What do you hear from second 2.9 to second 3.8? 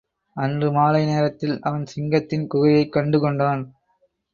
கண்டுகொண்டான்.